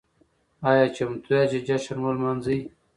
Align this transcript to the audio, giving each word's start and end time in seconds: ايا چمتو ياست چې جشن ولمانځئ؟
ايا 0.69 0.85
چمتو 0.95 1.29
ياست 1.35 1.49
چې 1.51 1.59
جشن 1.67 1.97
ولمانځئ؟ 2.01 2.59